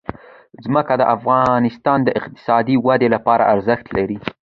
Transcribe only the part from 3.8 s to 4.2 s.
لري.